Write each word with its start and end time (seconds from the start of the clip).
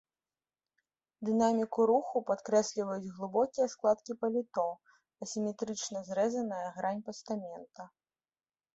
Дынаміку 1.29 1.79
руху 1.91 2.15
падкрэсліваюць 2.31 3.13
глыбокія 3.19 3.67
складкі 3.75 4.11
паліто, 4.23 4.67
асіметрычна 5.29 5.97
зрэзаная 6.13 6.67
грань 6.81 7.03
пастамента. 7.13 7.93